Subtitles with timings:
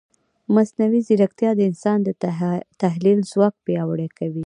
[0.55, 2.09] مصنوعي ځیرکتیا د انسان د
[2.83, 4.39] تحلیل ځواک پیاوړی کوي.